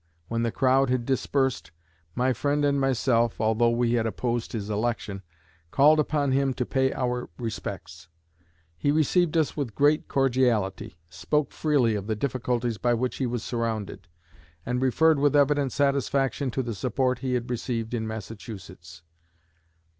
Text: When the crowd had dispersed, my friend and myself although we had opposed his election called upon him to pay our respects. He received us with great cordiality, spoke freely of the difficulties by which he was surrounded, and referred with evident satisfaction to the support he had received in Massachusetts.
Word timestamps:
When 0.29 0.41
the 0.41 0.51
crowd 0.51 0.89
had 0.89 1.05
dispersed, 1.05 1.69
my 2.15 2.33
friend 2.33 2.65
and 2.65 2.81
myself 2.81 3.39
although 3.39 3.69
we 3.69 3.93
had 3.93 4.07
opposed 4.07 4.51
his 4.51 4.67
election 4.67 5.21
called 5.69 5.99
upon 5.99 6.31
him 6.31 6.55
to 6.55 6.65
pay 6.65 6.91
our 6.91 7.29
respects. 7.37 8.07
He 8.75 8.89
received 8.89 9.37
us 9.37 9.55
with 9.55 9.75
great 9.75 10.07
cordiality, 10.07 10.97
spoke 11.07 11.51
freely 11.51 11.93
of 11.93 12.07
the 12.07 12.15
difficulties 12.15 12.79
by 12.79 12.95
which 12.95 13.17
he 13.17 13.27
was 13.27 13.43
surrounded, 13.43 14.07
and 14.65 14.81
referred 14.81 15.19
with 15.19 15.35
evident 15.35 15.71
satisfaction 15.71 16.49
to 16.49 16.63
the 16.63 16.73
support 16.73 17.19
he 17.19 17.35
had 17.35 17.51
received 17.51 17.93
in 17.93 18.07
Massachusetts. 18.07 19.03